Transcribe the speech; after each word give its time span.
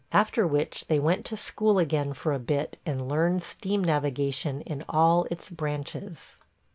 After 0.11 0.47
which 0.47 0.87
they 0.87 0.97
went 0.97 1.25
to 1.25 1.37
school 1.37 1.77
again 1.77 2.13
for 2.13 2.33
a 2.33 2.39
bit 2.39 2.79
and 2.87 3.07
learned 3.07 3.43
steam 3.43 3.83
navigation 3.83 4.61
in 4.61 4.83
all 4.89 5.27
its 5.29 5.51
branches. 5.51 6.39